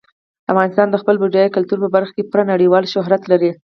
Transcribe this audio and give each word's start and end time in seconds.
افغانستان 0.51 0.87
د 0.89 0.95
خپل 1.01 1.15
بډایه 1.21 1.53
کلتور 1.55 1.77
په 1.81 1.89
برخه 1.95 2.11
کې 2.15 2.27
پوره 2.29 2.43
نړیوال 2.53 2.83
شهرت 2.93 3.21
لري. 3.31 3.51